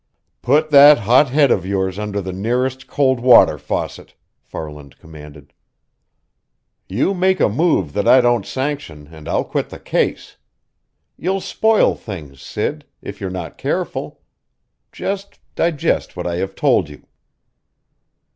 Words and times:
"Put 0.41 0.71
that 0.71 0.97
hot 0.97 1.29
head 1.29 1.51
of 1.51 1.63
yours 1.63 1.99
under 1.99 2.21
the 2.21 2.33
nearest 2.33 2.87
cold 2.87 3.19
water 3.19 3.59
faucet!" 3.59 4.15
Farland 4.41 4.97
commanded. 4.97 5.53
"You 6.89 7.13
make 7.13 7.39
a 7.39 7.47
move 7.47 7.93
that 7.93 8.07
I 8.07 8.19
don't 8.19 8.43
sanction, 8.43 9.09
and 9.13 9.27
I'll 9.29 9.43
quit 9.43 9.69
the 9.69 9.77
case! 9.77 10.37
You'll 11.17 11.39
spoil 11.39 11.93
things, 11.93 12.41
Sid, 12.41 12.83
if 13.03 13.21
you're 13.21 13.29
not 13.29 13.59
careful. 13.59 14.21
Just 14.91 15.37
digest 15.53 16.15
what 16.17 16.25
I 16.25 16.37
have 16.37 16.55
told 16.55 16.89
you." 16.89 17.03